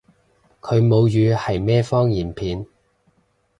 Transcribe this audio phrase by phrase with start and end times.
[0.61, 2.65] 佢母語係咩方言片？